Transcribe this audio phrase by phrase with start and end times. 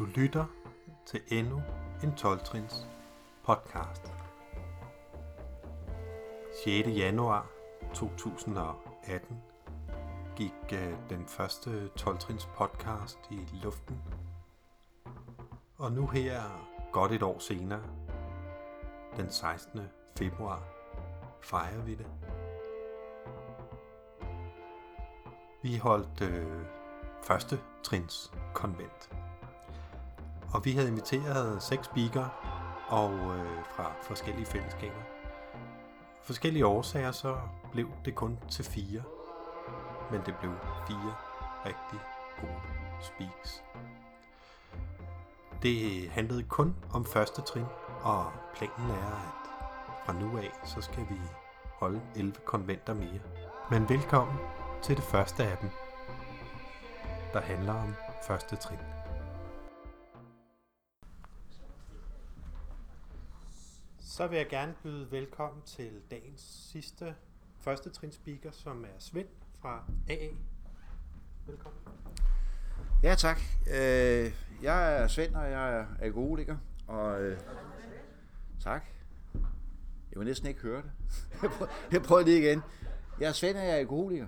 [0.00, 0.44] Du lytter
[1.06, 1.62] til endnu
[2.02, 2.86] en 12-trins
[3.44, 4.12] podcast.
[6.64, 6.88] 6.
[6.88, 7.50] januar
[7.94, 9.36] 2018
[10.36, 14.02] gik øh, den første 12-trins podcast i luften.
[15.78, 16.40] Og nu her,
[16.92, 17.82] godt et år senere,
[19.16, 19.80] den 16.
[20.18, 20.62] februar,
[21.40, 22.06] fejrer vi det.
[25.62, 26.64] Vi holdt øh,
[27.22, 29.19] første trins konvent.
[30.52, 32.30] Og vi havde inviteret seks speakere
[32.88, 35.00] og øh, fra forskellige fællesskaber.
[36.22, 37.36] Forskellige årsager så
[37.72, 39.02] blev det kun til fire.
[40.10, 40.52] Men det blev
[40.86, 41.14] fire
[41.66, 42.00] rigtig
[42.40, 42.60] gode
[43.00, 43.62] speaks.
[45.62, 47.66] Det handlede kun om første trin,
[48.02, 49.50] og planen er, at
[50.06, 51.20] fra nu af, så skal vi
[51.78, 53.20] holde 11 konventer mere.
[53.70, 54.36] Men velkommen
[54.82, 55.70] til det første af dem,
[57.32, 57.94] der handler om
[58.26, 58.99] første trin.
[64.20, 67.14] Så vil jeg gerne byde velkommen til dagens sidste
[67.60, 69.28] første trin speaker, som er Svend
[69.60, 70.28] fra AA.
[71.46, 71.80] Velkommen.
[73.02, 73.38] Ja, tak.
[73.70, 74.32] Øh,
[74.62, 76.56] jeg er Svend, og jeg er alkoholiker.
[76.86, 77.38] Og, øh,
[78.62, 78.84] tak.
[80.10, 80.90] Jeg vil næsten ikke høre det.
[81.42, 82.62] Jeg prøver, jeg prøver lige igen.
[83.20, 84.26] Jeg er Svend, og jeg er alkoholiker.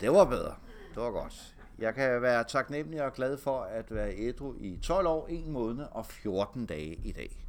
[0.00, 0.54] Det var bedre.
[0.94, 1.54] Det var godt.
[1.78, 5.86] Jeg kan være taknemmelig og glad for at være ædru i 12 år, 1 måned
[5.90, 7.43] og 14 dage i dag.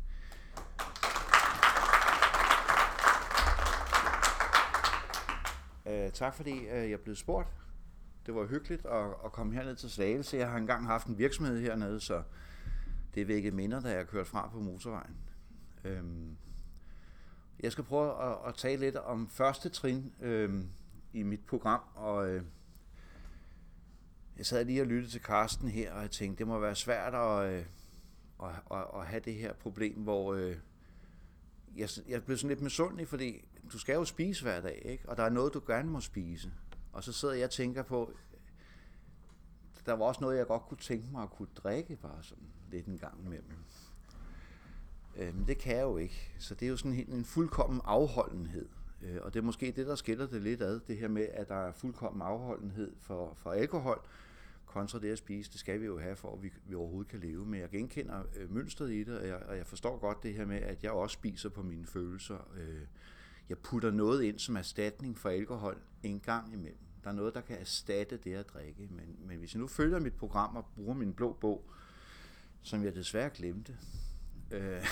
[5.85, 7.47] Øh, tak fordi øh, jeg blev spurgt.
[8.25, 10.37] Det var hyggeligt at, at komme herned til Slagelse.
[10.37, 12.23] Jeg har engang haft en virksomhed hernede, så
[13.15, 15.15] det vækkede minder, da jeg kørte fra på motorvejen.
[15.83, 16.37] Øhm,
[17.59, 20.69] jeg skal prøve at, at tale lidt om første trin øhm,
[21.13, 22.43] i mit program, og øh,
[24.37, 27.13] jeg sad lige og lyttede til Karsten her, og jeg tænkte, det må være svært
[27.13, 27.65] at, øh,
[28.43, 30.55] at, at, at have det her problem, hvor øh,
[31.75, 35.09] jeg, jeg blev sådan lidt misundelig, fordi du skal jo spise hver dag, ikke?
[35.09, 36.51] og der er noget, du gerne må spise.
[36.93, 38.11] Og så sidder jeg og tænker på,
[39.85, 42.85] der var også noget, jeg godt kunne tænke mig at kunne drikke, bare sådan lidt
[42.85, 43.51] en gang imellem.
[45.17, 46.33] Øh, men det kan jeg jo ikke.
[46.39, 48.67] Så det er jo sådan en, en fuldkommen afholdenhed.
[49.01, 51.49] Øh, og det er måske det, der skiller det lidt ad, det her med, at
[51.49, 54.01] der er fuldkommen afholdenhed for, for alkohol,
[54.65, 57.19] kontra det at spise, det skal vi jo have, for at vi, vi overhovedet kan
[57.19, 57.45] leve.
[57.45, 60.45] Men jeg genkender øh, mønstret i det, og jeg, og jeg forstår godt det her
[60.45, 62.37] med, at jeg også spiser på mine følelser.
[62.57, 62.81] Øh,
[63.49, 66.79] jeg putter noget ind som erstatning for alkohol en gang imellem.
[67.03, 68.87] Der er noget, der kan erstatte det at drikke.
[68.91, 71.69] Men, men hvis jeg nu følger mit program og bruger min blå bog,
[72.61, 73.77] som jeg desværre glemte,
[74.51, 74.85] øh,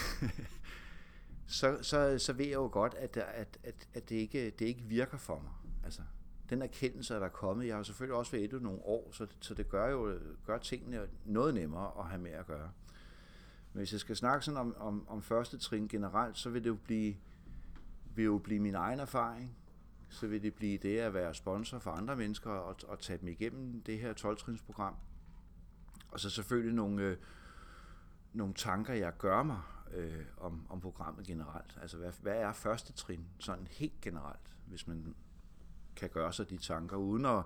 [1.47, 4.81] så, så, så ved jeg jo godt, at, at, at, at det, ikke, det ikke
[4.81, 5.51] virker for mig.
[5.83, 6.01] Altså,
[6.49, 9.53] den erkendelse, der er kommet, jeg har selvfølgelig også været et nogle år, så, så
[9.53, 12.71] det gør jo gør tingene noget nemmere at have med at gøre.
[13.73, 16.69] Men hvis jeg skal snakke sådan om, om, om første trin generelt, så vil det
[16.69, 17.15] jo blive,
[18.15, 19.57] vil jo blive min egen erfaring.
[20.09, 23.27] Så vil det blive det at være sponsor for andre mennesker og, og tage dem
[23.27, 24.93] igennem det her 12-trinsprogram.
[26.11, 27.17] Og så selvfølgelig nogle, øh,
[28.33, 29.61] nogle tanker, jeg gør mig
[29.93, 31.77] øh, om, om programmet generelt.
[31.81, 35.15] Altså, hvad, hvad er første trin sådan helt generelt, hvis man
[35.95, 37.43] kan gøre sig de tanker, uden at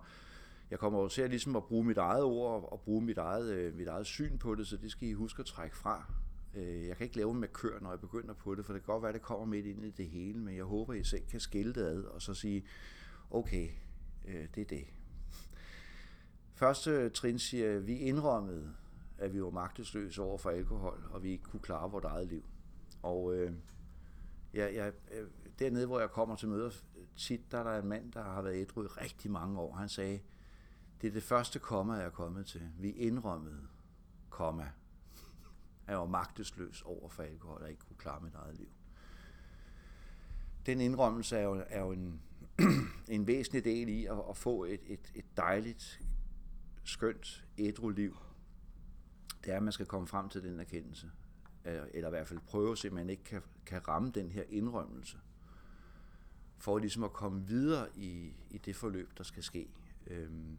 [0.72, 3.53] jeg kommer over til at, ligesom at bruge mit eget ord og bruge mit eget,
[3.53, 6.11] øh, mit eget syn på det, så det skal I huske at trække fra.
[6.57, 8.94] Øh, jeg kan ikke lave med kør, når jeg begynder på det, for det kan
[8.94, 11.03] godt være, at det kommer midt ind i det hele, men jeg håber, at I
[11.03, 12.66] selv kan skille det ad og så sige,
[13.31, 13.69] okay,
[14.28, 14.85] øh, det er det.
[16.53, 18.73] Første trin siger, at vi indrømmede,
[19.17, 22.44] at vi var magtesløse over for alkohol, og vi ikke kunne klare vores eget liv.
[23.03, 23.53] Og øh,
[24.53, 25.28] jeg, jeg, øh,
[25.59, 26.72] dernede, hvor jeg kommer til møder
[27.17, 29.75] tit, der er der en mand, der har været ædru i rigtig mange år.
[29.75, 30.19] Han sagde,
[31.01, 32.69] det er det første komma, jeg er kommet til.
[32.79, 33.67] Vi indrømmede,
[34.29, 34.72] komma.
[35.87, 38.69] Jeg var magtesløs over for alkohol, og ikke kunne klare mit eget liv.
[40.65, 42.21] Den indrømmelse er jo, er jo en,
[43.15, 46.01] en væsentlig del i at, at få et, et, et dejligt,
[46.84, 48.17] skønt, ædru liv.
[49.43, 51.11] Det er, at man skal komme frem til den erkendelse.
[51.66, 54.31] Øh, eller i hvert fald prøve at se, at man ikke kan, kan ramme den
[54.31, 55.17] her indrømmelse
[56.57, 59.67] for ligesom at komme videre i, i det forløb, der skal ske.
[60.07, 60.57] Øhm.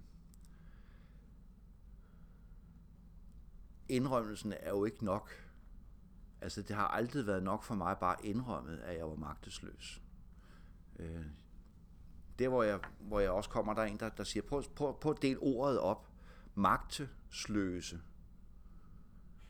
[3.88, 5.30] Indrømmelsen er jo ikke nok.
[6.40, 10.02] Altså, det har aldrig været nok for mig bare indrømmet, at jeg var magtesløs.
[10.98, 11.24] Øh.
[12.38, 15.00] Der, hvor jeg, hvor jeg også kommer, der er en, der, der siger, prøv, prøv,
[15.00, 16.08] prøv at ordet op.
[16.54, 18.00] Magtesløse.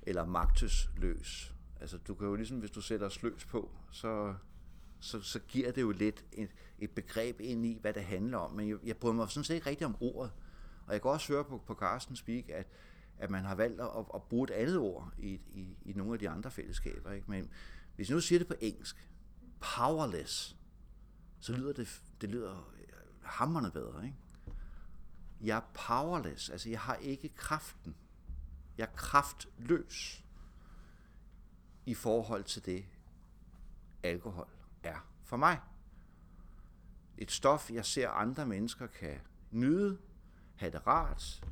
[0.03, 1.55] Eller magtesløs.
[1.81, 4.35] Altså, du kan jo ligesom, hvis du sætter sløs på, så,
[5.01, 8.53] så, så giver det jo lidt et, et begreb ind i, hvad det handler om.
[8.53, 10.33] Men jeg, jeg bryder mig sådan set ikke rigtig om ordet.
[10.87, 12.67] Og jeg kan også høre på, på Carsten Speak, at,
[13.19, 16.19] at man har valgt at, at bruge et andet ord i, i, i nogle af
[16.19, 17.13] de andre fællesskaber.
[17.13, 17.31] Ikke?
[17.31, 17.51] Men
[17.97, 19.09] hvis jeg nu siger det på engelsk,
[19.61, 20.57] powerless,
[21.41, 22.89] så lyder det, det lyder øh,
[23.23, 24.05] hammerne bedre.
[24.05, 24.17] Ikke?
[25.41, 27.97] Jeg er powerless, altså jeg har ikke kraften.
[28.79, 30.25] Jeg er kraftløs
[31.87, 32.85] i forhold til det,
[34.03, 34.49] alkohol
[34.83, 35.61] er for mig.
[37.19, 39.21] Et stof, jeg ser andre mennesker kan
[39.51, 39.99] nyde,
[40.57, 41.45] have det rart.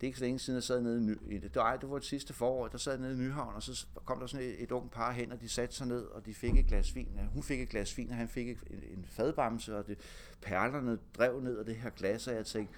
[0.00, 1.54] Det er ikke så længe siden, jeg sad nede i det.
[1.54, 4.20] var, det var det sidste forår, der sad jeg nede i Nyhavn, og så kom
[4.20, 6.58] der sådan et, et ung par hen, og de satte sig ned, og de fik
[6.58, 7.08] et glas vin.
[7.32, 9.98] Hun fik et glas vin, og han fik en, en fadbamse, og det,
[10.42, 12.74] perlerne drev ned af det her glas, og jeg tænkte,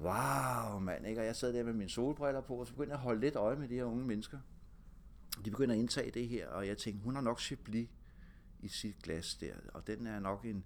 [0.00, 1.20] wow, mand, ikke?
[1.20, 3.36] Og jeg sad der med mine solbriller på, og så begyndte jeg at holde lidt
[3.36, 4.38] øje med de her unge mennesker.
[5.44, 7.88] De begynder at indtage det her, og jeg tænkte, hun har nok Chablis
[8.60, 10.64] i sit glas der, og den er nok en,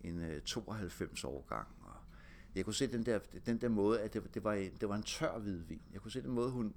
[0.00, 1.68] en øh, 92 årgang.
[2.54, 5.02] Jeg kunne se den der, den der måde, at det, det, var, det var en
[5.02, 5.82] tør hvidvin.
[5.92, 6.74] Jeg kunne se den måde, hun,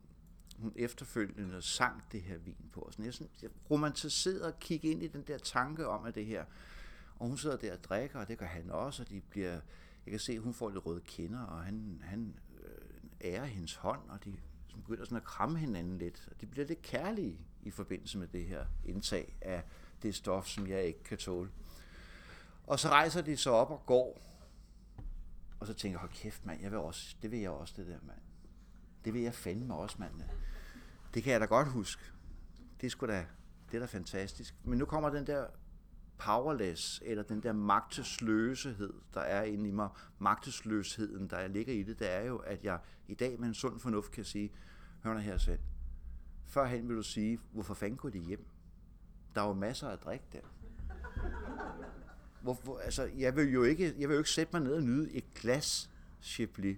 [0.57, 2.81] hun efterfølgende sang det her vin på.
[2.81, 6.15] Og sådan, jeg, sådan, jeg romantiserede og kigge ind i den der tanke om, at
[6.15, 6.45] det her,
[7.15, 9.59] og hun sidder der og drikker, og det gør han også, og de bliver,
[10.06, 13.75] jeg kan se, at hun får lidt røde kinder, og han, han øh, ærer hendes
[13.75, 14.38] hånd, og de
[14.75, 18.45] begynder sådan at kramme hinanden lidt, og de bliver lidt kærlige i forbindelse med det
[18.45, 19.63] her indtag af
[20.03, 21.50] det stof, som jeg ikke kan tåle.
[22.68, 24.31] Og så rejser de sig op og går,
[25.62, 27.88] og så tænker jeg, hold kæft mand, jeg vil også, det vil jeg også, det
[27.88, 28.22] der mand.
[29.06, 30.22] Det vil jeg fandme også, mand.
[31.13, 32.04] Det kan jeg da godt huske.
[32.81, 33.25] Det er sgu da,
[33.72, 34.56] det er da fantastisk.
[34.63, 35.48] Men nu kommer den der
[36.18, 42.00] powerless, eller den der magtesløshed, der er inde i mig, magtesløsheden, der ligger i det,
[42.00, 44.52] det er jo, at jeg i dag med en sund fornuft kan sige,
[45.04, 45.60] hør her selv,
[46.46, 48.46] førhen vil du sige, hvorfor fanden går de hjem?
[49.36, 50.42] Der var masser af drik der.
[52.42, 54.84] Hvor, hvor, altså, jeg vil jo ikke, jeg vil jo ikke sætte mig ned og
[54.84, 55.90] nyde et glas
[56.22, 56.78] Chablis,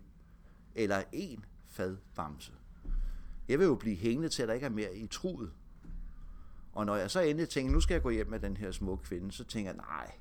[0.76, 2.54] eller en fad bamse.
[3.48, 5.52] Jeg vil jo blive hængende til, at der ikke er mere i truet.
[6.74, 9.04] Og når jeg så endelig tænker, nu skal jeg gå hjem med den her smukke
[9.04, 10.12] kvinde, så tænker jeg, nej,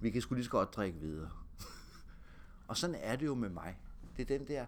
[0.00, 1.30] vi kan sgu lige så godt drikke videre.
[2.68, 3.78] og sådan er det jo med mig.
[4.16, 4.66] Det er den der,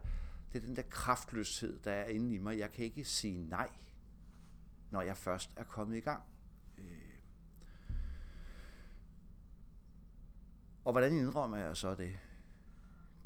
[0.52, 2.58] det er den der kraftløshed, der er inde i mig.
[2.58, 3.68] Jeg kan ikke sige nej,
[4.90, 6.22] når jeg først er kommet i gang.
[6.78, 6.84] Øh.
[10.88, 12.18] Og hvordan indrømmer jeg så det?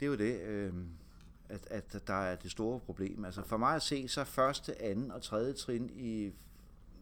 [0.00, 0.74] Det er jo det, øh,
[1.48, 3.24] at, at der er det store problem.
[3.24, 6.32] Altså for mig at se, så første, anden og tredje trin i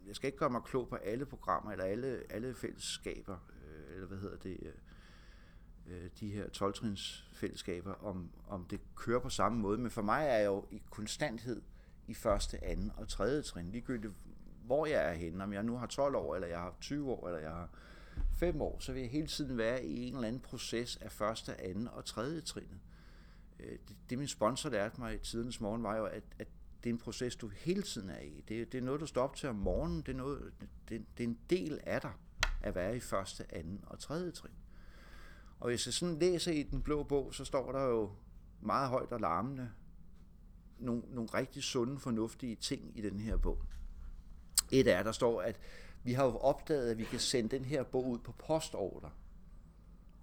[0.06, 4.06] jeg skal ikke gøre mig klog på alle programmer eller alle, alle fællesskaber, øh, eller
[4.06, 4.72] hvad hedder det, øh,
[5.86, 6.74] øh de her 12
[7.32, 9.78] fællesskaber, om, om det kører på samme måde.
[9.78, 11.62] Men for mig er jeg jo i konstanthed
[12.06, 14.12] i første, anden og tredje trin, ligegyldigt
[14.64, 17.28] hvor jeg er henne, om jeg nu har 12 år, eller jeg har 20 år,
[17.28, 17.68] eller jeg har
[18.34, 21.60] fem år, så vil jeg hele tiden være i en eller anden proces af første,
[21.60, 22.80] anden og tredje trin.
[23.60, 26.48] Øh, det, det min sponsor lærte mig i tidens morgen, var jo, at, at
[26.84, 28.44] det er en proces, du hele tiden er i.
[28.48, 30.02] Det, det er noget, du står op til om morgenen.
[30.02, 30.52] Det er, noget,
[30.88, 32.12] det, det er en del af dig
[32.62, 34.52] at være i første, anden og tredje trin.
[35.60, 38.10] Og hvis jeg sådan læser i den blå bog, så står der jo
[38.60, 39.70] meget højt og larmende
[40.78, 43.62] nogle, nogle rigtig sunde, fornuftige ting i den her bog.
[44.70, 45.60] Et er, der står, at
[46.02, 49.10] vi har jo opdaget, at vi kan sende den her bog ud på postorder.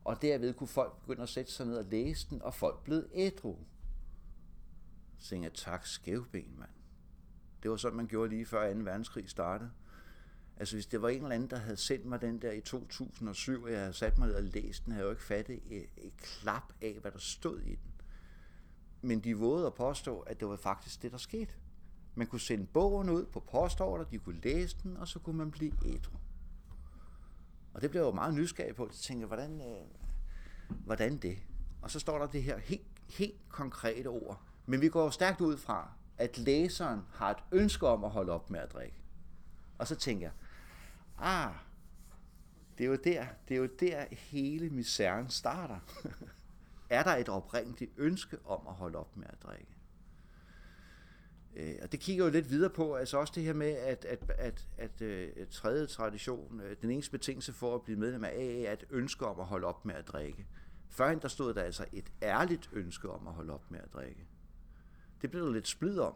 [0.03, 3.09] Og derved kunne folk begynde at sætte sig ned og læse den, og folk blev
[3.13, 3.55] ædru.
[5.17, 6.69] Så tænkte jeg, tak skævben, mand.
[7.63, 8.79] Det var sådan, man gjorde lige før 2.
[8.79, 9.71] verdenskrig startede.
[10.57, 13.63] Altså hvis det var en eller anden, der havde sendt mig den der i 2007,
[13.63, 15.85] og jeg havde sat mig ned og læst den, havde jeg jo ikke fattet et,
[15.97, 17.91] et klap af, hvad der stod i den.
[19.01, 21.53] Men de vågede at påstå, at det var faktisk det, der skete.
[22.17, 25.51] Man kunne sende bogen ud på postorder, de kunne læse den, og så kunne man
[25.51, 26.17] blive ædru.
[27.73, 28.85] Og det blev jeg jo meget nysgerrig på.
[28.85, 29.85] Jeg tænkte, hvordan, øh,
[30.85, 31.37] hvordan det?
[31.81, 34.41] Og så står der det her helt, helt konkrete ord.
[34.65, 38.49] Men vi går stærkt ud fra, at læseren har et ønske om at holde op
[38.49, 38.97] med at drikke.
[39.77, 40.33] Og så tænker jeg,
[41.17, 41.53] ah,
[42.77, 45.79] det er jo der, det er jo der hele misæren starter.
[46.89, 49.76] er der et oprindeligt ønske om at holde op med at drikke?
[51.59, 54.31] Øh, og det kigger jo lidt videre på, altså også det her med, at, at,
[54.37, 58.61] at, at, øh, tredje tradition, øh, den eneste betingelse for at blive medlem af AA,
[58.61, 60.47] er et ønske om at holde op med at drikke.
[60.89, 64.27] Førhen der stod der altså et ærligt ønske om at holde op med at drikke.
[65.21, 66.13] Det blev der lidt splid om.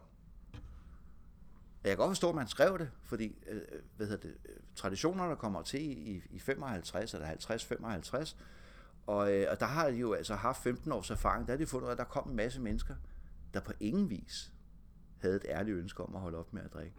[1.84, 4.56] Jeg kan godt forstå, at man skrev det, fordi øh, øh hvad hedder det, øh,
[4.76, 8.36] traditionerne kommer til i, i 55 eller 50-55,
[9.06, 11.66] og, øh, og der har de jo altså haft 15 års erfaring, der har de
[11.66, 12.96] fundet at der kom en masse mennesker,
[13.54, 14.52] der på ingen vis
[15.22, 16.96] havde et ærligt ønske om at holde op med at drikke.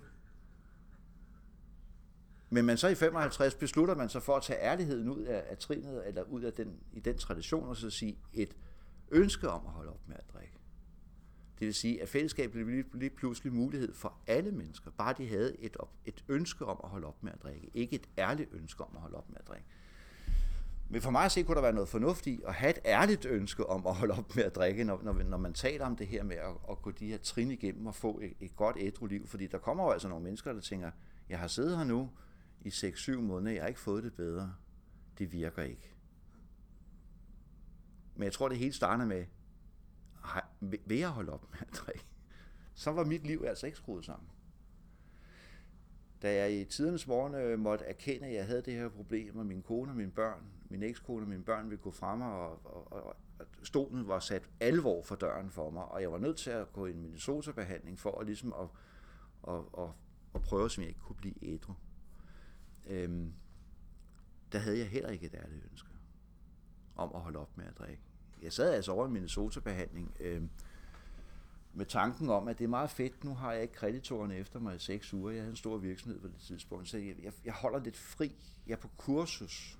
[2.51, 5.59] Men man så i 55 beslutter man sig for at tage ærligheden ud af, af
[5.59, 8.57] trinet, eller ud af den, i den tradition, og så sige et
[9.11, 10.59] ønske om at holde op med at drikke.
[11.59, 15.29] Det vil sige, at fællesskabet blev lige, lige pludselig mulighed for alle mennesker, bare de
[15.29, 17.71] havde et, op, et ønske om at holde op med at drikke.
[17.75, 19.67] Ikke et ærligt ønske om at holde op med at drikke.
[20.93, 23.67] Men for mig at se, kunne der være noget fornuftigt at have et ærligt ønske
[23.67, 26.23] om at holde op med at drikke, når, når, når man taler om det her
[26.23, 29.27] med at, at gå de her trin igennem og få et, et godt ædru liv.
[29.27, 30.91] Fordi der kommer jo altså nogle mennesker, der tænker,
[31.29, 32.11] jeg har siddet her nu
[32.61, 34.55] i 6-7 måneder, jeg har ikke fået det bedre.
[35.19, 35.95] Det virker ikke.
[38.15, 39.25] Men jeg tror, det hele starter med,
[40.87, 42.07] vil jeg holde op med at drikke?
[42.75, 44.29] Så var mit liv altså ikke skruet sammen.
[46.23, 49.47] Da jeg i tidernes morgen øh, måtte erkende, at jeg havde det her problem, og
[49.47, 52.93] min kone og mine børn, min ekskone og mine børn ville gå frem, og, og,
[52.93, 56.51] og, og stolen var sat alvor for døren for mig, og jeg var nødt til
[56.51, 58.69] at gå i en Minnesota-behandling for at, ligesom at,
[59.55, 59.89] at, at,
[60.35, 61.73] at prøve, som jeg ikke kunne blive ædru.
[62.87, 63.33] Øhm,
[64.53, 65.89] der havde jeg heller ikke et ærligt ønske
[66.97, 68.03] om at holde op med at drikke.
[68.43, 70.51] Jeg sad altså over i Minnesota-behandling, øhm,
[71.75, 74.77] med tanken om, at det er meget fedt, nu har jeg ikke kreditorerne efter mig
[74.77, 77.53] i seks uger, jeg havde en stor virksomhed på det tidspunkt, så jeg, jeg, jeg
[77.53, 78.37] holder lidt fri,
[78.67, 79.79] jeg er på kursus.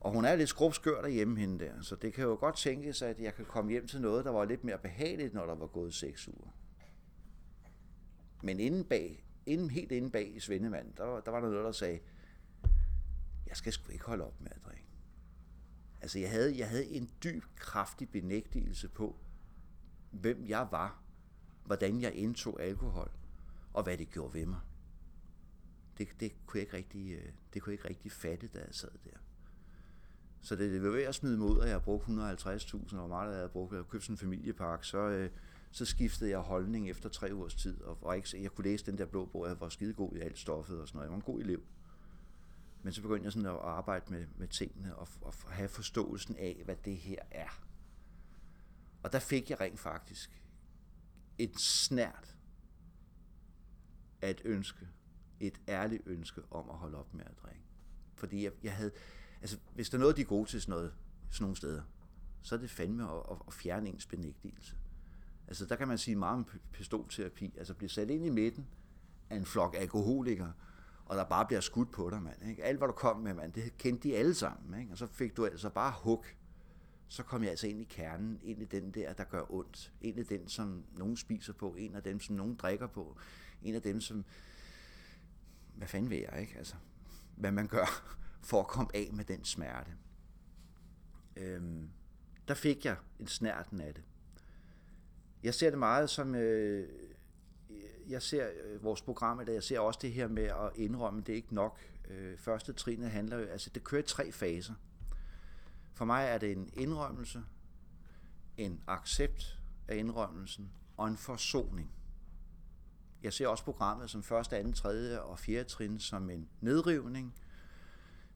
[0.00, 3.20] Og hun er lidt skrubskør derhjemme hende der, så det kan jo godt tænkes, at
[3.20, 5.94] jeg kan komme hjem til noget, der var lidt mere behageligt, når der var gået
[5.94, 6.50] seks uger.
[8.42, 11.72] Men inden bag, inden, helt inde bag i Svendemand, der, der var der noget, der
[11.72, 11.98] sagde,
[13.46, 14.86] jeg skal sgu ikke holde op med at drikke.
[16.00, 19.16] Altså jeg havde, jeg havde en dyb, kraftig benægtelse på,
[20.16, 21.02] hvem jeg var,
[21.64, 23.10] hvordan jeg indtog alkohol,
[23.72, 24.60] og hvad det gjorde ved mig.
[25.98, 28.74] Det, det, kunne, jeg ikke rigtig, øh, det kunne jeg ikke rigtig fatte, da jeg
[28.74, 29.18] sad der.
[30.40, 33.08] Så det, det var ved at smide mig ud, og jeg har brugt 150.000, og
[33.08, 35.30] meget jeg havde brugt, jeg havde købt sådan en familiepark, så, øh,
[35.70, 38.98] så skiftede jeg holdning efter tre ugers tid, og var ikke, jeg kunne læse den
[38.98, 41.06] der blå bog, jeg var skide god i alt stoffet og sådan noget.
[41.06, 41.62] Jeg var en god elev.
[42.82, 46.62] Men så begyndte jeg sådan at arbejde med, med tingene og, og have forståelsen af,
[46.64, 47.65] hvad det her er.
[49.06, 50.42] Og der fik jeg rent faktisk
[51.38, 52.36] et snært
[54.22, 54.88] af et ønske,
[55.40, 57.64] et ærligt ønske om at holde op med at drikke.
[58.14, 58.90] Fordi jeg, jeg havde,
[59.40, 60.94] altså hvis der er noget, de er gode til sådan noget,
[61.30, 61.82] sådan nogle steder,
[62.42, 64.76] så er det fandme at, at, at fjerne ens benægtelse.
[65.48, 68.66] Altså der kan man sige meget om pistolterapi, altså blive sat ind i midten
[69.30, 70.52] af en flok alkoholikere,
[71.04, 72.48] og der bare bliver skudt på dig, mand.
[72.48, 72.64] Ikke?
[72.64, 74.80] Alt, hvad du kom med, mand, det kendte de alle sammen.
[74.80, 74.92] Ikke?
[74.92, 76.24] Og så fik du altså bare hug.
[77.08, 79.92] Så kom jeg altså ind i kernen, ind i den der, der gør ondt.
[80.00, 83.16] En af den, som nogen spiser på, en af dem, som nogen drikker på,
[83.62, 84.24] en af dem, som...
[85.74, 86.58] Hvad fanden ved jeg, ikke?
[86.58, 86.74] Altså,
[87.36, 88.16] hvad man gør
[88.48, 89.90] for at komme af med den smerte.
[91.36, 91.90] Øhm,
[92.48, 94.02] der fik jeg en snærten af det.
[95.42, 96.34] Jeg ser det meget som...
[96.34, 96.88] Øh,
[98.08, 101.32] jeg ser øh, vores program, der jeg ser også det her med at indrømme, det
[101.32, 101.80] er ikke nok.
[102.08, 104.74] Øh, første trin handler jo, altså det kører i tre faser.
[105.96, 107.42] For mig er det en indrømmelse,
[108.56, 111.90] en accept af indrømmelsen og en forsoning.
[113.22, 117.34] Jeg ser også programmet som første, anden, tredje og fjerde trin som en nedrivning,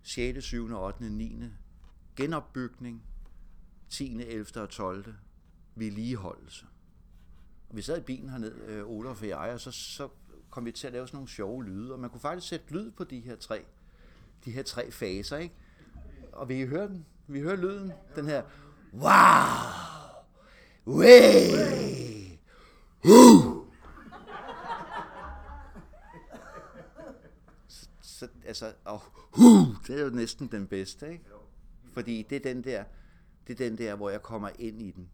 [0.02, 1.44] 6., 7., 8., 9.
[2.16, 3.02] genopbygning,
[3.88, 4.46] 10., 11.
[4.56, 5.14] og 12.
[5.74, 6.66] vedligeholdelse.
[7.68, 10.08] Og vi sad i bilen hernede, øh, Olof og jeg, og så, så
[10.50, 12.90] kom vi til at lave sådan nogle sjove lyde, og man kunne faktisk sætte lyd
[12.90, 13.64] på de her tre,
[14.44, 15.54] de her tre faser, ikke?
[16.32, 18.42] Og vi høre den, vi hører lyden, den her,
[18.92, 19.04] wow,
[20.86, 22.38] way,
[23.04, 23.66] uh.
[27.68, 29.02] så, så, altså, og
[29.38, 31.24] uh, det er jo næsten den bedste, ikke?
[31.92, 32.84] Fordi det er den der,
[33.46, 35.10] det er den der, hvor jeg kommer ind i den,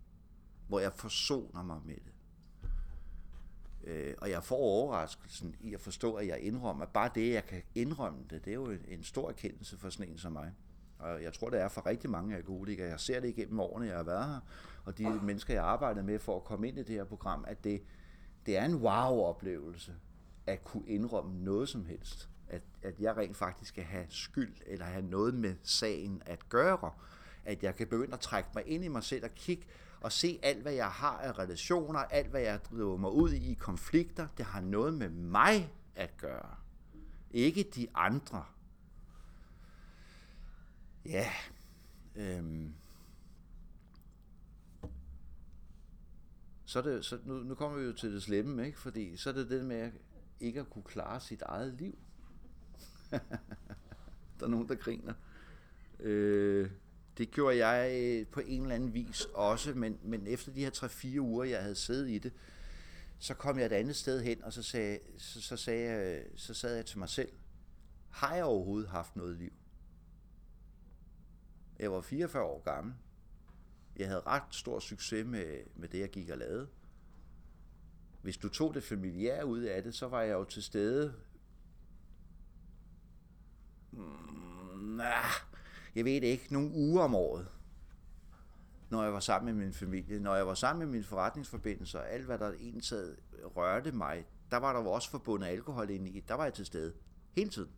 [0.68, 2.12] hvor jeg forsoner mig med det.
[3.86, 7.46] Øh, og jeg får overraskelsen i at forstå, at jeg indrømmer, at bare det, jeg
[7.46, 10.52] kan indrømme det, det er jo en stor erkendelse for sådan en som mig.
[10.98, 12.88] Og jeg tror, det er for rigtig mange alkoholikere.
[12.88, 14.40] Jeg ser det igennem årene, jeg har været her,
[14.84, 17.64] og de mennesker, jeg arbejder med for at komme ind i det her program, at
[17.64, 17.82] det,
[18.46, 19.92] det er en wow-oplevelse
[20.46, 22.28] at kunne indrømme noget som helst.
[22.48, 26.90] At, at jeg rent faktisk skal have skyld, eller have noget med sagen at gøre.
[27.44, 29.66] At jeg kan begynde at trække mig ind i mig selv og kigge
[30.00, 33.50] og se alt, hvad jeg har af relationer, alt, hvad jeg driver mig ud i
[33.50, 36.54] i konflikter, det har noget med mig at gøre.
[37.30, 38.44] Ikke de andre.
[41.08, 41.30] Ja.
[42.16, 42.74] Øhm.
[46.64, 48.78] Så, det, så nu, nu kommer vi jo til det slemme, ikke?
[48.78, 49.90] fordi så er det det med
[50.40, 51.98] ikke at kunne klare sit eget liv.
[54.40, 55.14] der er nogen, der griner.
[56.00, 56.70] Øh,
[57.18, 60.70] det gjorde jeg øh, på en eller anden vis også, men, men efter de her
[60.70, 62.32] 3-4 uger, jeg havde siddet i det,
[63.18, 66.54] så kom jeg et andet sted hen, og så, sagde, så, så, sagde jeg, så
[66.54, 67.32] sad jeg til mig selv,
[68.10, 69.52] har jeg overhovedet haft noget liv?
[71.78, 72.94] Jeg var 44 år gammel.
[73.96, 76.68] Jeg havde ret stor succes med, med det, jeg gik og lavede.
[78.22, 81.14] Hvis du tog det familiære ud af det, så var jeg jo til stede.
[83.92, 85.00] Mm,
[85.94, 87.46] jeg ved det ikke, nogle uger om året
[88.90, 90.20] når jeg var sammen med min familie.
[90.20, 93.16] Når jeg var sammen med mine forretningsforbindelser, alt hvad der ensad
[93.56, 96.20] rørte mig, der var der jo også forbundet alkohol ind i.
[96.28, 96.94] Der var jeg til stede.
[97.36, 97.70] Hele tiden.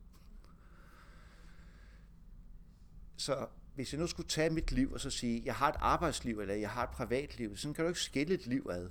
[3.16, 3.46] Så
[3.78, 6.54] hvis jeg nu skulle tage mit liv og så sige, jeg har et arbejdsliv, eller
[6.54, 8.90] jeg har et privatliv, så kan du ikke skille et liv ad.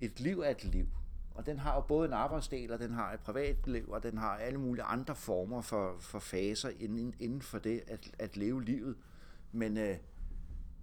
[0.00, 0.88] Et liv er et liv.
[1.34, 4.36] Og den har jo både en arbejdsdel, og den har et privatliv, og den har
[4.36, 8.96] alle mulige andre former for, for faser inden, inden for det at, at leve livet.
[9.52, 9.96] Men øh,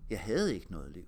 [0.10, 1.08] jeg havde ikke noget liv.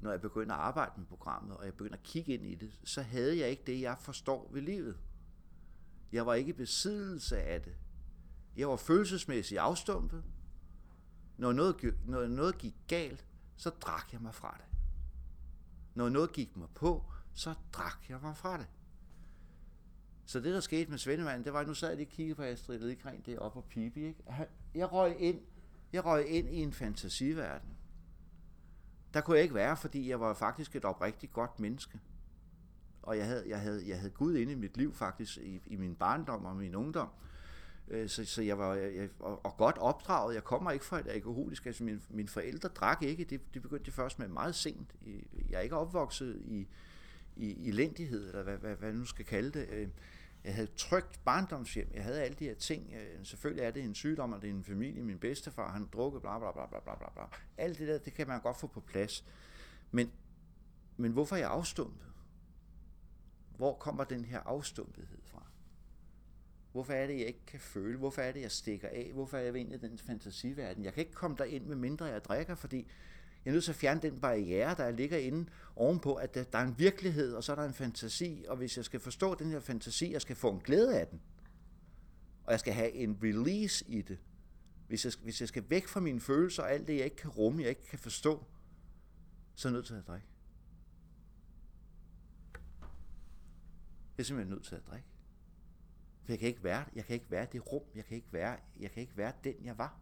[0.00, 2.80] Når jeg begyndte at arbejde med programmet, og jeg begyndte at kigge ind i det,
[2.84, 4.96] så havde jeg ikke det, jeg forstår ved livet.
[6.12, 7.74] Jeg var ikke i besiddelse af det.
[8.56, 10.22] Jeg var følelsesmæssigt afstumpet.
[11.36, 13.26] Når noget, når noget gik galt,
[13.56, 14.78] så drak jeg mig fra det.
[15.94, 18.66] Når noget gik mig på, så drak jeg mig fra det.
[20.26, 22.36] Så det, der skete med Svendemanden, det var, at nu sad jeg lige og kiggede
[22.36, 24.04] på Astrid Lidgren deroppe på Pibi.
[24.04, 24.22] Ikke?
[24.74, 25.40] Jeg røg ind
[25.94, 27.68] jeg røg ind i en fantasiverden.
[29.14, 32.00] Der kunne jeg ikke være, fordi jeg var faktisk et oprigtigt godt menneske.
[33.02, 35.76] Og jeg havde, jeg havde, jeg havde Gud inde i mit liv faktisk, i, i
[35.76, 37.08] min barndom og min ungdom.
[37.88, 40.34] Øh, så, så jeg var jeg, og, og godt opdraget.
[40.34, 41.66] Jeg kommer ikke fra et alkoholisk.
[41.66, 43.24] Altså mine, mine forældre drak ikke.
[43.24, 44.94] Det, det begyndte de først med meget sent.
[45.50, 46.68] Jeg er ikke opvokset i,
[47.36, 49.68] i elendighed, eller hvad, hvad, hvad nu skal kalde det.
[49.70, 49.88] Øh,
[50.44, 51.90] jeg havde trygt barndomshjem.
[51.94, 52.94] Jeg havde alle de her ting.
[52.94, 55.02] Øh, selvfølgelig er det en sygdom, og det er en familie.
[55.02, 57.22] Min bedstefar, han drukket, bla bla bla bla bla bla.
[57.56, 59.24] Alt det der, det kan man godt få på plads.
[59.90, 60.12] Men,
[60.96, 62.06] men hvorfor er jeg afstumpet?
[63.56, 65.23] Hvor kommer den her afstumpethed?
[66.74, 67.98] Hvorfor er det, jeg ikke kan føle?
[67.98, 69.10] Hvorfor er det, jeg stikker af?
[69.14, 70.84] Hvorfor er jeg ind i den fantasiverden?
[70.84, 72.76] Jeg kan ikke komme derind med mindre jeg drikker, fordi
[73.44, 76.58] jeg er nødt til at fjerne den barriere, der ligger inde ovenpå, at der, der
[76.58, 79.50] er en virkelighed, og så er der en fantasi, og hvis jeg skal forstå den
[79.50, 81.20] her fantasi, jeg skal få en glæde af den,
[82.44, 84.18] og jeg skal have en release i det,
[84.88, 87.30] hvis jeg, hvis jeg skal væk fra mine følelser og alt det, jeg ikke kan
[87.30, 88.44] rumme, jeg ikke kan forstå,
[89.54, 90.26] så er jeg nødt til at drikke.
[94.16, 95.13] Jeg er simpelthen nødt til at drikke.
[96.24, 98.58] For jeg kan ikke være, jeg kan ikke være det rum, jeg kan ikke være,
[98.80, 99.98] jeg kan ikke være den, jeg var.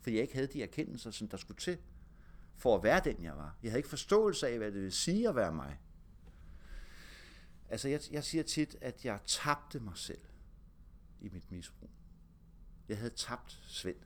[0.00, 1.78] For jeg ikke havde de erkendelser, som der skulle til
[2.56, 3.56] for at være den, jeg var.
[3.62, 5.80] Jeg havde ikke forståelse af, hvad det vil sige at være mig.
[7.68, 10.20] Altså, jeg, jeg siger tit, at jeg tabte mig selv
[11.20, 11.90] i mit misbrug.
[12.88, 13.96] Jeg havde tabt Svend.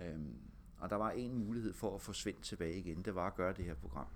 [0.00, 0.38] Øhm,
[0.78, 3.04] og der var en mulighed for at få Svend tilbage igen.
[3.04, 4.06] Det var at gøre det her program.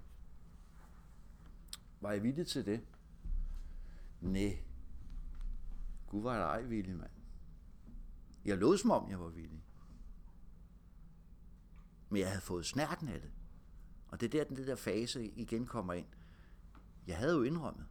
[2.01, 2.81] Var jeg villig til det?
[4.21, 4.63] Nej.
[6.07, 7.11] Gud var ej villig, mand.
[8.45, 9.65] Jeg lå som om, jeg var villig.
[12.09, 13.31] Men jeg havde fået snærten af det.
[14.09, 16.07] Og det er der, den der fase igen kommer ind.
[17.07, 17.87] Jeg havde jo indrømmet.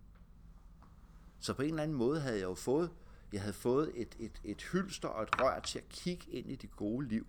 [1.40, 2.92] Så på en eller anden måde havde jeg jo fået,
[3.34, 6.56] jeg havde fået et, et, et hylster og et rør til at kigge ind i
[6.56, 7.28] det gode liv.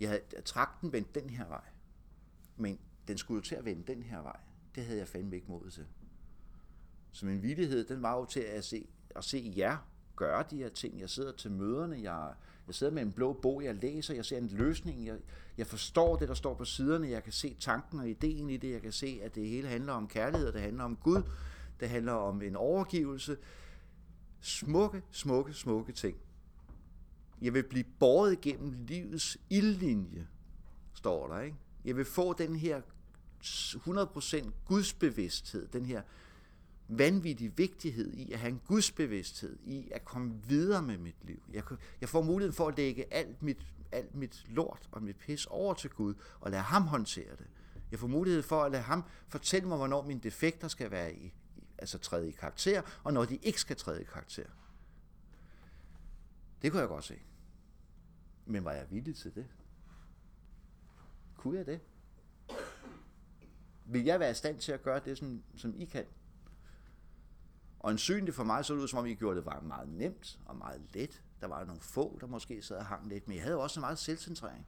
[0.00, 1.64] Jeg havde trakt den vendt den her vej.
[2.56, 4.40] Men den skulle jo til at vende den her vej.
[4.74, 5.86] Det havde jeg fandme ikke mod til.
[7.14, 9.76] Så min villighed, den var jo til at se, at se jer
[10.16, 11.00] gøre de her ting.
[11.00, 12.32] Jeg sidder til møderne, jeg,
[12.66, 15.16] jeg sidder med en blå bog, jeg læser, jeg ser en løsning, jeg,
[15.58, 18.70] jeg forstår det, der står på siderne, jeg kan se tanken og ideen i det,
[18.70, 21.22] jeg kan se, at det hele handler om kærlighed, det handler om Gud,
[21.80, 23.36] det handler om en overgivelse.
[24.40, 26.16] Smukke, smukke, smukke ting.
[27.42, 30.26] Jeg vil blive båret igennem livets ildlinje,
[30.94, 31.56] står der, ikke?
[31.84, 32.80] Jeg vil få den her
[33.42, 36.02] 100% gudsbevidsthed, den her
[36.88, 41.42] vanvittig vigtighed i at have en gudsbevidsthed, i at komme videre med mit liv.
[41.52, 41.62] Jeg,
[42.00, 45.74] jeg får muligheden for at lægge alt mit, alt mit lort og mit pis over
[45.74, 47.46] til Gud, og lade ham håndtere det.
[47.90, 51.34] Jeg får mulighed for at lade ham fortælle mig, hvornår mine defekter skal være i,
[51.78, 54.46] altså træde i karakter, og når de ikke skal træde i karakter.
[56.62, 57.18] Det kunne jeg godt se.
[58.46, 59.46] Men var jeg villig til det?
[61.36, 61.80] Kunne jeg det?
[63.84, 66.04] Vil jeg være i stand til at gøre det, som, som I kan?
[67.84, 70.56] Og ansynligt for mig så ud, som om I gjorde det var meget nemt og
[70.56, 71.22] meget let.
[71.40, 73.82] Der var nogle få, der måske sad og hang lidt, men jeg havde også en
[73.82, 74.66] meget selvcentrering.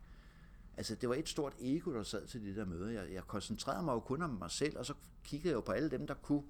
[0.77, 2.91] Altså, det var et stort ego, der sad til de der møder.
[2.91, 5.73] Jeg, jeg koncentrerede mig jo kun om mig selv, og så kiggede jeg jo på
[5.73, 6.43] alle dem, der kunne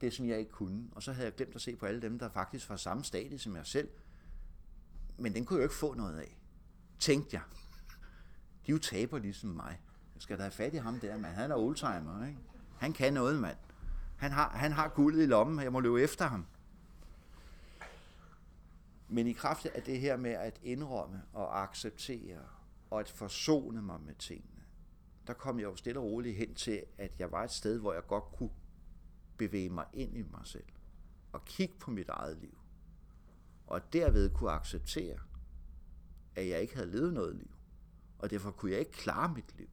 [0.00, 0.88] det, som jeg ikke kunne.
[0.92, 3.38] Og så havde jeg glemt at se på alle dem, der faktisk var samme stadie
[3.38, 3.88] som jeg selv.
[5.18, 6.36] Men den kunne jeg jo ikke få noget af.
[6.98, 7.42] Tænkte jeg.
[8.66, 9.80] De er jo taber ligesom mig.
[10.14, 11.34] Jeg skal da have fat i ham der, mand.
[11.34, 12.38] Han er oldtimer, ikke?
[12.78, 13.56] Han kan noget, mand.
[14.22, 16.46] Han har, han har guldet i lommen, og jeg må løbe efter ham.
[19.08, 22.38] Men i kraft af det her med at indrømme og acceptere
[22.90, 24.62] og at forsone mig med tingene,
[25.26, 27.92] der kom jeg jo stille og roligt hen til, at jeg var et sted, hvor
[27.92, 28.50] jeg godt kunne
[29.36, 30.66] bevæge mig ind i mig selv
[31.32, 32.58] og kigge på mit eget liv.
[33.66, 35.18] Og derved kunne acceptere,
[36.36, 37.50] at jeg ikke havde levet noget liv.
[38.18, 39.68] Og derfor kunne jeg ikke klare mit liv.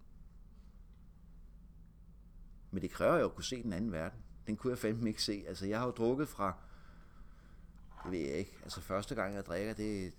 [2.72, 4.20] Men det kræver jo at kunne se den anden verden.
[4.50, 5.44] Den kunne jeg fandme ikke se.
[5.48, 6.54] Altså, jeg har jo drukket fra,
[8.04, 10.14] det ved jeg ikke, altså første gang jeg drikker, det,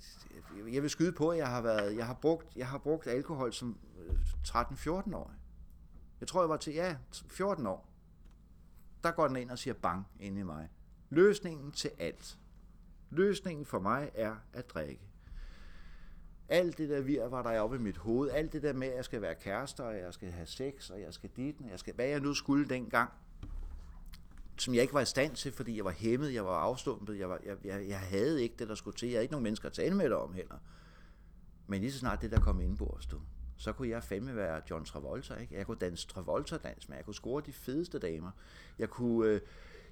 [0.72, 3.52] jeg vil skyde på, at jeg har været, jeg har brugt, jeg har brugt alkohol
[3.52, 4.14] som øh,
[4.48, 5.32] 13-14 år.
[6.20, 6.96] Jeg tror, jeg var til, ja,
[7.28, 7.88] 14 år.
[9.04, 10.68] Der går den ind og siger bang ind i mig.
[11.10, 12.38] Løsningen til alt.
[13.10, 15.02] Løsningen for mig er at drikke.
[16.48, 18.30] Alt det der vir var der oppe i mit hoved.
[18.30, 21.00] Alt det der med, at jeg skal være kærester, og jeg skal have sex, og
[21.00, 23.10] jeg skal dit, og jeg skal, hvad jeg nu skulle dengang,
[24.60, 27.28] som jeg ikke var i stand til, fordi jeg var hæmmet, jeg var afstumpet, jeg,
[27.28, 29.08] var, jeg, jeg, jeg havde ikke det, der skulle til.
[29.08, 30.58] Jeg havde ikke nogen mennesker at tale med det om heller.
[31.66, 33.20] Men lige så snart det der kom ind på du,
[33.56, 35.34] så kunne jeg fandme være John Travolta.
[35.34, 35.54] Ikke?
[35.54, 38.30] Jeg kunne danse Travolta-dans men jeg kunne score de fedeste damer.
[38.78, 39.40] Jeg kunne, øh,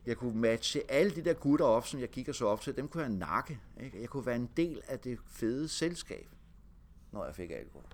[0.06, 2.76] jeg kunne matche alle de der gutter op, som jeg kigger så op til.
[2.76, 3.60] Dem kunne jeg nakke.
[3.80, 4.00] Ikke?
[4.00, 6.28] Jeg kunne være en del af det fede selskab,
[7.12, 7.88] når jeg fik alkohol.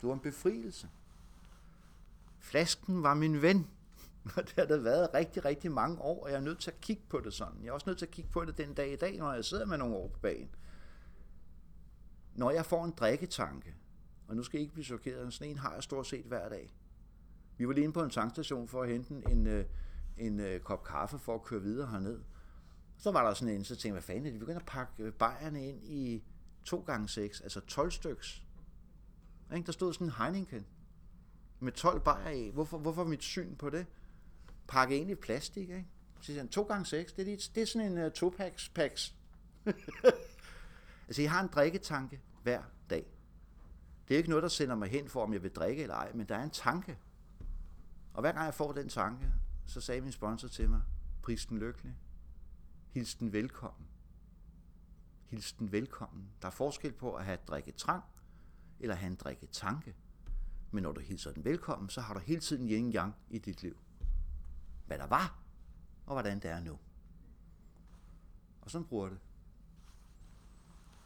[0.00, 0.88] Det var en befrielse.
[2.38, 3.66] Flasken var min ven.
[4.36, 6.80] Og det har der været rigtig, rigtig mange år, og jeg er nødt til at
[6.80, 7.62] kigge på det sådan.
[7.62, 9.44] Jeg er også nødt til at kigge på det den dag i dag, når jeg
[9.44, 10.50] sidder med nogle år på bagen.
[12.34, 13.74] Når jeg får en drikketanke,
[14.28, 16.74] og nu skal I ikke blive chokeret, sådan en har jeg stort set hver dag.
[17.58, 19.64] Vi var lige inde på en tankstation for at hente en, en, øh,
[20.16, 22.20] en øh, kop kaffe for at køre videre herned.
[22.96, 24.34] Så var der sådan en, så tænkte jeg, hvad fanden er det?
[24.34, 26.24] Vi begynder at pakke øh, bajerne ind i
[26.64, 28.42] 2 gange 6 altså 12 styks.
[29.66, 30.66] Der stod sådan en Heineken
[31.60, 32.48] med 12 bajer i.
[32.48, 33.86] Hvorfor, hvorfor mit syn på det?
[34.68, 35.86] Pakke ind i plastik, ikke?
[36.20, 39.14] Så siger han, 2 gange 6 det er, det er sådan en uh, to-packs packs.
[41.06, 43.06] altså, jeg har en drikketanke hver dag.
[44.08, 46.12] Det er ikke noget, der sender mig hen for, om jeg vil drikke eller ej,
[46.12, 46.98] men der er en tanke.
[48.14, 49.32] Og hver gang jeg får den tanke,
[49.66, 50.82] så sagde min sponsor til mig,
[51.22, 51.96] pris den lykkelig,
[52.90, 53.86] hils den velkommen.
[55.26, 56.30] Hils den velkommen.
[56.42, 58.04] Der er forskel på at have drikke trang,
[58.80, 59.94] eller have en drikke tanke.
[60.70, 63.62] Men når du hilser den velkommen, så har du hele tiden yin yang i dit
[63.62, 63.76] liv.
[64.86, 65.38] Hvad der var,
[66.06, 66.78] og hvordan det er nu.
[68.60, 69.18] Og sådan bruger det.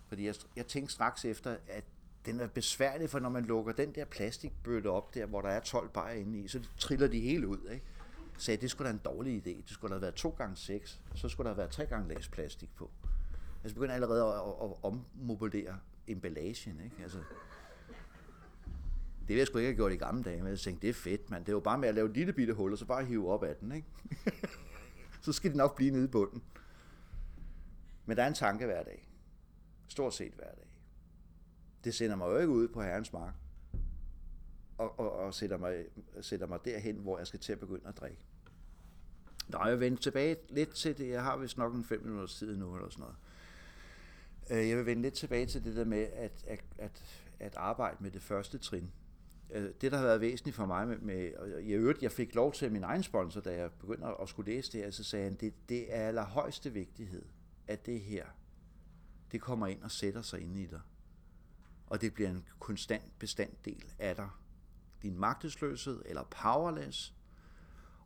[0.06, 1.84] Fordi jeg, jeg tænkte straks efter, at
[2.26, 5.60] den er besværlig, for når man lukker den der plastikbøtte op der, hvor der er
[5.60, 7.68] 12 bajer inde i, så triller de hele ud.
[7.70, 7.86] Ikke?
[8.38, 9.62] Så sagde, det skulle da en dårlig idé.
[9.62, 12.08] Det skulle da have været 2 gange 6 så skulle der have været 3 gange
[12.08, 12.90] læs plastik på.
[13.62, 16.80] Altså begynder allerede at, at, at ommodellere emballagen.
[16.84, 16.96] Ikke?
[17.02, 17.18] Altså,
[19.30, 20.94] det ville jeg sgu ikke have gjort i gamle dage, men jeg tænkte, det er
[20.94, 21.40] fedt, man.
[21.40, 23.32] Det er jo bare med at lave et lille bitte hul, og så bare hive
[23.32, 23.72] op af den.
[23.72, 23.88] Ikke?
[25.24, 26.42] så skal det nok blive nede i bunden.
[28.06, 29.08] Men der er en tanke hver dag.
[29.88, 30.70] Stort set hver dag
[31.84, 33.34] det sender mig jo ikke ud på herrens mark
[34.78, 35.84] og, og, og sætter, mig,
[36.20, 38.18] sætter mig derhen, hvor jeg skal til at begynde at drikke.
[39.48, 41.08] Nå, jeg vender tilbage lidt til det.
[41.08, 43.16] Jeg har vist nok en fem minutters tid nu, eller sådan noget.
[44.50, 47.02] Øh, jeg vil vende lidt tilbage til det der med at, at, at,
[47.40, 48.92] at arbejde med det første trin.
[49.52, 51.32] Øh, det, der har været væsentligt for mig med, med
[51.62, 54.72] i øvrigt, jeg fik lov til min egen sponsor, da jeg begyndte at skulle læse
[54.72, 57.24] det her, så sagde han, det, det er allerhøjeste vigtighed,
[57.66, 58.26] at det her,
[59.32, 60.80] det kommer ind og sætter sig ind i dig
[61.90, 64.28] og det bliver en konstant bestanddel af dig.
[65.02, 67.14] Din magtesløshed eller powerless,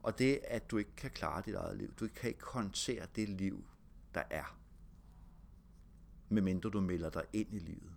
[0.03, 1.95] og det, at du ikke kan klare dit eget liv.
[1.95, 3.65] Du kan ikke håndtere det liv,
[4.15, 4.59] der er,
[6.29, 7.93] medmindre du melder dig ind i livet,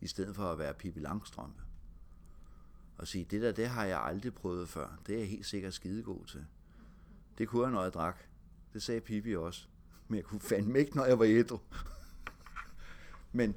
[0.00, 1.62] i stedet for at være Pippi Langstrømpe.
[2.98, 5.00] Og sige, det der, det har jeg aldrig prøvet før.
[5.06, 6.46] Det er jeg helt sikkert skidegod til.
[7.38, 8.16] Det kunne jeg, når jeg drak.
[8.72, 9.66] Det sagde Pippi også.
[10.08, 11.58] Men jeg kunne fandme ikke, når jeg var ædru.
[13.32, 13.54] Men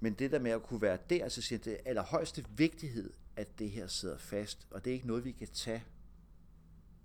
[0.00, 3.58] men det der med at kunne være der, så siger det er allerhøjeste vigtighed, at
[3.58, 5.84] det her sidder fast, og det er ikke noget, vi kan tage.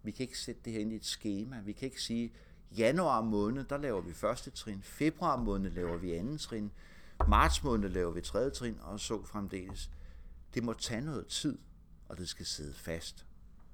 [0.04, 1.62] Vi kan ikke sætte det her ind i et schema.
[1.62, 2.34] Vi kan ikke sige,
[2.78, 6.72] januar måned, der laver vi første trin, februar måned laver vi anden trin,
[7.28, 9.90] marts måned laver vi tredje trin, og så fremdeles.
[10.54, 11.58] Det må tage noget tid,
[12.14, 13.26] og det skal sidde fast.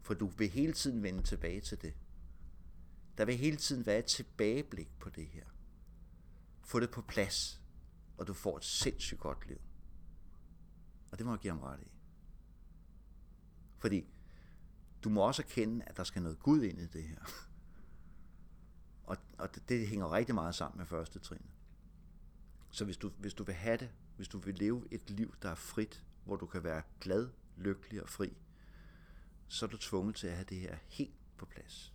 [0.01, 1.93] For du vil hele tiden vende tilbage til det.
[3.17, 5.45] Der vil hele tiden være et tilbageblik på det her.
[6.63, 7.61] Få det på plads
[8.17, 9.61] og du får et sindssygt godt liv.
[11.11, 11.91] Og det må jeg give ham ret i.
[13.77, 14.05] Fordi
[15.03, 17.19] du må også erkende, at der skal noget Gud ind i det her.
[19.03, 21.45] Og, og det, det hænger rigtig meget sammen med første trin.
[22.71, 25.49] Så hvis du, hvis du vil have det, hvis du vil leve et liv, der
[25.49, 28.37] er frit, hvor du kan være glad, lykkelig og fri,
[29.47, 31.93] så er du tvunget til at have det her helt på plads.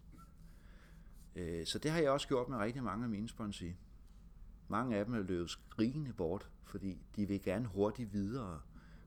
[1.37, 3.73] Øh, så det har jeg også gjort med rigtig mange af mine sponsorer.
[4.69, 8.61] Mange af dem er løbet skrigende bort, fordi de vil gerne hurtigt videre.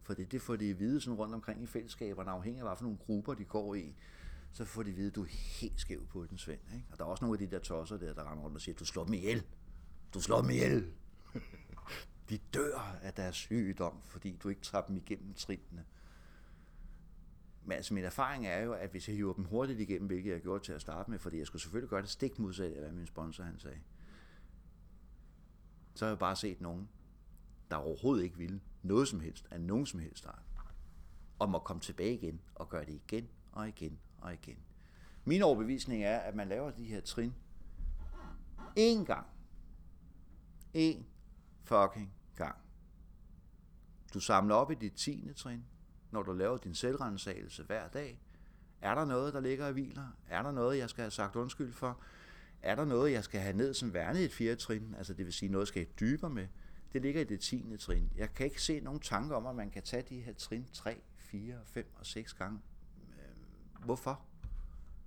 [0.03, 2.77] For det, det får de at vide sådan rundt omkring i fællesskaberne, afhængig af, hvad
[2.77, 3.95] for nogle grupper de går i.
[4.51, 5.27] Så får de at vide, at du er
[5.61, 6.59] helt skæv på den, Svend.
[6.73, 6.85] Ikke?
[6.91, 8.75] Og der er også nogle af de der tosser der, der render rundt og siger,
[8.75, 9.43] du slår dem ihjel.
[10.13, 10.93] Du slår dem ihjel.
[12.29, 15.85] de dør af deres sygdom, fordi du ikke tager dem igennem trinene.
[17.67, 20.41] Men altså min erfaring er jo, at hvis jeg hiver dem hurtigt igennem, hvilket jeg
[20.41, 22.91] gjorde til at starte med, fordi jeg skulle selvfølgelig gøre det stik modsat af, hvad
[22.91, 23.79] min sponsor han sagde,
[25.93, 26.89] så har jeg bare set nogen,
[27.71, 30.43] der overhovedet ikke ville noget som helst af nogen som helst art,
[31.39, 34.57] og må komme tilbage igen og gøre det igen og igen og igen.
[35.25, 37.33] Min overbevisning er, at man laver de her trin
[38.79, 39.27] én gang.
[40.73, 41.05] En
[41.63, 42.57] fucking gang.
[44.13, 45.65] Du samler op i dit tiende trin,
[46.17, 48.19] når du laver din selvrensagelse hver dag.
[48.81, 50.07] Er der noget, der ligger og hviler?
[50.29, 51.99] Er der noget, jeg skal have sagt undskyld for?
[52.61, 54.95] Er der noget, jeg skal have ned som værne i et fjerde trin?
[54.97, 56.47] Altså det vil sige noget, skal jeg dybere med.
[56.93, 58.11] Det ligger i det tiende trin.
[58.15, 61.01] Jeg kan ikke se nogen tanker om, at man kan tage de her trin 3,
[61.17, 62.59] 4, 5 og 6 gange.
[63.17, 64.21] Øh, hvorfor?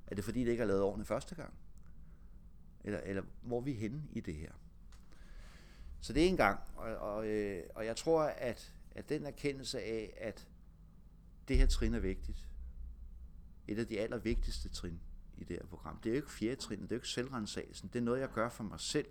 [0.06, 1.54] Er det fordi, det ikke er lavet ordentligt første gang?
[2.84, 4.52] Eller, eller hvor er vi henne i det her?
[6.00, 9.80] Så det er en gang, og, og, øh, og jeg tror, at, at den erkendelse
[9.80, 10.46] af, at
[11.50, 12.48] det her trin er vigtigt,
[13.68, 15.00] et af de allervigtigste trin
[15.38, 17.90] i det her program, det er jo ikke fjerde trin, det er jo ikke selvrensagelsen,
[17.92, 19.06] det er noget, jeg gør for mig selv.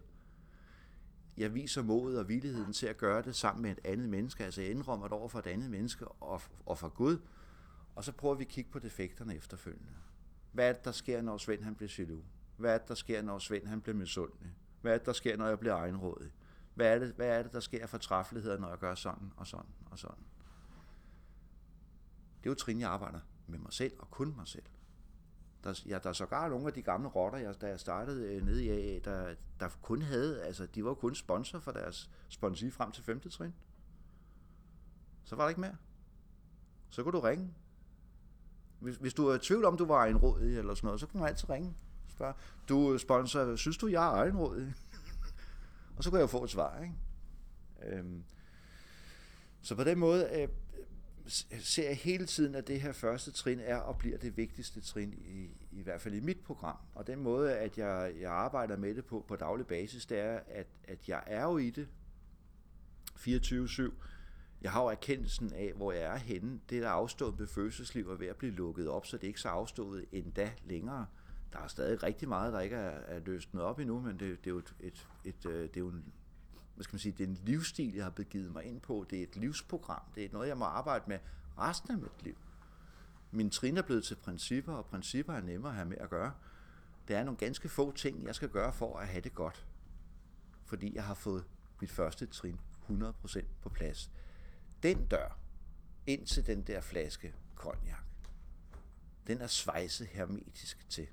[1.38, 4.62] Jeg viser modet og villigheden til at gøre det sammen med et andet menneske, altså
[4.62, 7.18] jeg indrømmer det over for et andet menneske og, og for Gud,
[7.96, 9.94] og så prøver vi at kigge på defekterne efterfølgende.
[10.52, 12.24] Hvad er det, der sker, når Svend han bliver jaloux?
[12.58, 14.56] Hvad er det, der sker, når Svend han bliver misundelig?
[14.82, 16.32] Hvad er det, der sker, når jeg bliver egenrådig?
[16.74, 19.48] Hvad er det, hvad er det der sker for træffeligheder, når jeg gør sådan og
[19.48, 20.29] sådan og sådan?
[22.40, 24.64] Det er jo trin, jeg arbejder med mig selv og kun mig selv.
[25.64, 28.46] Der, ja, der er sågar nogle af de gamle rotter, jeg, da jeg startede øh,
[28.46, 32.72] nede i AA, der, der kun havde, altså de var kun sponsor for deres sponsi
[32.72, 33.54] frem til femte trin.
[35.24, 35.76] Så var der ikke mere.
[36.90, 37.54] Så kunne du ringe.
[38.80, 41.20] Hvis, hvis du er i tvivl om, du var egenrådig eller sådan noget, så kunne
[41.20, 41.76] man altid ringe.
[42.08, 42.34] Spørge,
[42.70, 44.74] du øh, sponsor, synes du, jeg er egenrådig?
[45.98, 46.96] og så kunne jeg jo få et svar, ikke?
[47.84, 48.24] Øhm,
[49.62, 50.48] så på den måde øh,
[51.60, 55.14] ser jeg hele tiden, at det her første trin er og bliver det vigtigste trin,
[55.14, 56.78] i, i hvert fald i mit program.
[56.96, 60.40] Og den måde, at jeg, jeg arbejder med det på på daglig basis, det er,
[60.48, 61.88] at, at jeg er jo i det
[63.20, 63.92] 24-7.
[64.62, 66.60] Jeg har jo erkendelsen af, hvor jeg er henne.
[66.70, 69.28] Det, der er afstået ved fødselsliv, er ved at blive lukket op, så det er
[69.28, 71.06] ikke så afstået endda længere.
[71.54, 74.48] Der er stadig rigtig meget, der ikke er, er løsnet op endnu, men det, det
[74.48, 76.14] er jo et, et, et, øh, det er jo en,
[76.80, 79.06] hvad skal man sige, det er en livsstil, jeg har begivet mig ind på.
[79.10, 80.02] Det er et livsprogram.
[80.16, 81.20] Det er noget, jeg må arbejde med
[81.58, 82.38] resten af mit liv.
[83.32, 86.34] Min trin er blevet til principper, og principper er nemmere at have med at gøre.
[87.08, 89.68] Det er nogle ganske få ting, jeg skal gøre for at have det godt.
[90.66, 91.46] Fordi jeg har fået
[91.82, 94.12] mit første trin 100% på plads.
[94.84, 95.38] Den dør
[96.08, 98.00] ind til den der flaske cognac,
[99.28, 101.08] den er svejset hermetisk til.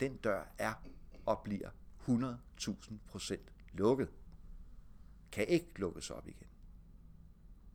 [0.00, 0.74] Den dør er
[1.26, 1.70] og bliver
[2.08, 3.36] 100.000%
[3.72, 4.08] lukket
[5.32, 6.46] kan ikke lukkes op igen.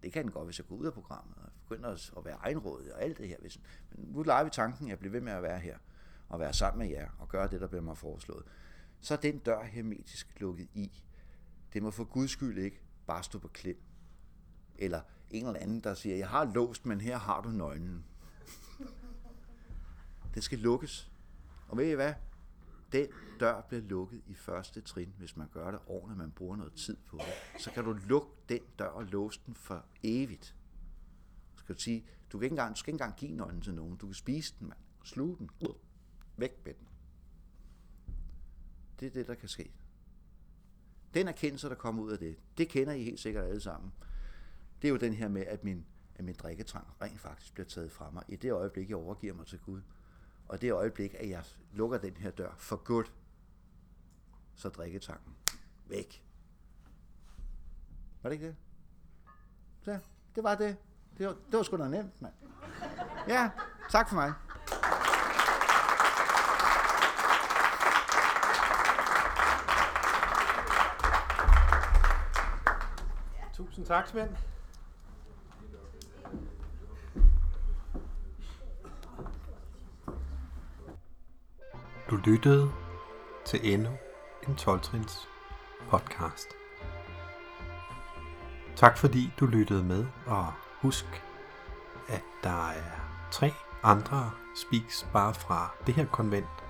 [0.04, 2.94] Det kan den godt, hvis jeg går ud af programmet og begynder at være egenrådig
[2.94, 3.38] og alt det her.
[3.92, 5.78] Men nu leger vi tanken, at jeg bliver ved med at være her
[6.30, 8.44] og være sammen med jer og gøre det, der bliver mig foreslået.
[9.00, 11.04] Så er den dør hermetisk lukket i.
[11.74, 13.82] Det må for guds skyld ikke bare stå på klem.
[14.76, 18.06] Eller en eller anden, der siger, jeg har låst, men her har du nøglen.
[20.36, 21.12] Det skal lukkes.
[21.68, 22.14] Og ved I hvad?
[22.94, 23.08] Den
[23.40, 26.98] dør bliver lukket i første trin, hvis man gør det ordentligt, man bruger noget tid
[27.08, 27.62] på det.
[27.62, 30.56] Så kan du lukke den dør og låse den for evigt.
[31.56, 33.98] Du skal sige, du, kan ikke engang, du skal ikke engang give nøglen til nogen.
[33.98, 34.78] Du kan spise den, man.
[35.04, 35.50] Sluge den.
[36.38, 36.88] Væk med den.
[39.00, 39.72] Det er det, der kan ske.
[41.14, 43.92] Den erkendelse, der kommer ud af det, det kender I helt sikkert alle sammen.
[44.82, 47.92] Det er jo den her med, at min, at min drikketrang rent faktisk bliver taget
[47.92, 49.82] fra mig i det øjeblik, jeg overgiver mig til Gud.
[50.48, 53.14] Og det øjeblik, at jeg lukker den her dør for godt,
[54.56, 55.36] så drikketanken
[55.86, 56.24] væk.
[58.22, 58.56] Var det ikke det?
[59.82, 60.00] Så,
[60.36, 60.78] det var det.
[61.18, 62.34] Det var, det var sgu da nemt, mand.
[63.28, 63.50] Ja,
[63.90, 64.34] tak for mig.
[73.54, 74.53] Tusind tak, Svend.
[82.14, 82.72] Du lyttede
[83.46, 83.90] til endnu
[84.48, 85.30] en 12-trins
[85.90, 86.48] podcast.
[88.76, 91.24] Tak fordi du lyttede med, og husk,
[92.08, 93.00] at der er
[93.32, 96.64] tre andre speaks bare fra det her konvent,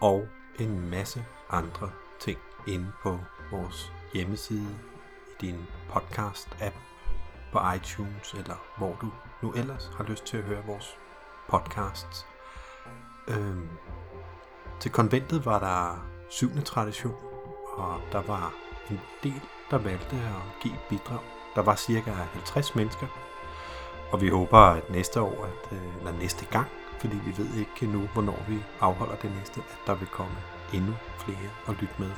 [0.00, 1.90] og en masse andre
[2.20, 3.18] ting inde på
[3.50, 4.78] vores hjemmeside,
[5.30, 6.74] i din podcast-app,
[7.52, 9.10] på iTunes, eller hvor du
[9.42, 10.96] nu ellers har lyst til at høre vores
[11.48, 12.26] podcasts.
[13.28, 13.68] Øhm,
[14.80, 17.16] til konventet var der syvende tradition,
[17.76, 18.54] og der var
[18.90, 21.20] en del, der valgte at give bidrag.
[21.54, 23.06] Der var cirka 50 mennesker,
[24.12, 26.66] og vi håber, at næste år, at, øh, eller næste gang,
[26.98, 30.36] fordi vi ved ikke nu, hvornår vi afholder det næste, at der vil komme
[30.74, 32.10] endnu flere og lytte med.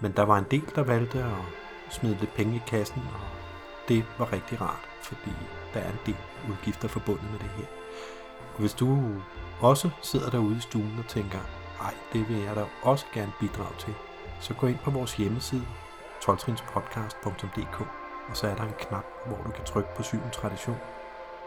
[0.00, 1.42] Men der var en del, der valgte at
[1.90, 3.20] smide lidt penge i kassen, og
[3.88, 5.32] det var rigtig rart, fordi
[5.74, 6.16] der er en del
[6.50, 7.66] udgifter forbundet med det her.
[8.54, 9.14] Og hvis du
[9.60, 11.38] også sidder derude i stuen og tænker,
[11.80, 13.94] ej, det vil jeg da også gerne bidrage til,
[14.40, 15.66] så gå ind på vores hjemmeside,
[16.24, 17.80] 12trinspodcast.dk,
[18.28, 20.76] og så er der en knap, hvor du kan trykke på syvende tradition,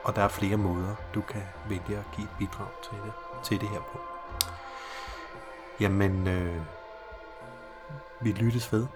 [0.03, 3.61] og der er flere måder, du kan vælge at give et bidrag til det, til
[3.61, 3.99] det her på.
[5.79, 6.61] Jamen, øh,
[8.21, 8.87] vi lyttes ved.